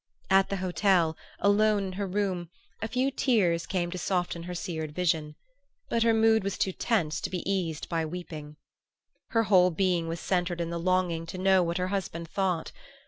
At 0.31 0.49
the 0.49 0.55
hotel, 0.57 1.15
alone 1.37 1.83
in 1.85 1.91
her 1.93 2.07
room, 2.07 2.49
a 2.81 2.87
few 2.87 3.11
tears 3.11 3.67
came 3.67 3.91
to 3.91 3.99
soften 3.99 4.41
her 4.41 4.55
seared 4.55 4.93
vision; 4.95 5.35
but 5.91 6.01
her 6.01 6.11
mood 6.11 6.43
was 6.43 6.57
too 6.57 6.71
tense 6.71 7.21
to 7.21 7.29
be 7.29 7.47
eased 7.47 7.87
by 7.87 8.03
weeping. 8.07 8.55
Her 9.27 9.43
whole 9.43 9.69
being 9.69 10.07
was 10.07 10.19
centred 10.19 10.59
in 10.59 10.71
the 10.71 10.79
longing 10.79 11.27
to 11.27 11.37
know 11.37 11.61
what 11.61 11.77
her 11.77 11.89
husband 11.89 12.27
thought. 12.27 12.71